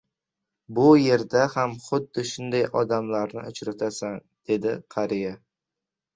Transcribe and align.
–Bu 0.77 0.85
yerda 0.99 1.43
ham 1.55 1.75
xuddi 1.87 2.23
shunday 2.31 2.65
odamlarni 2.81 3.45
uchratasan,– 3.53 4.19
dedi 4.51 4.75
qariya. 4.99 5.37